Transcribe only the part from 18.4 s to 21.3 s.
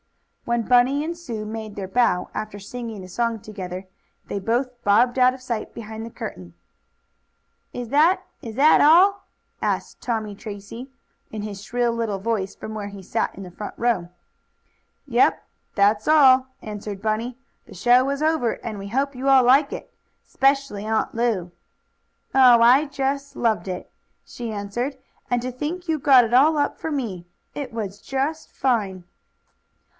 and we hope you all like it; 'specially Aunt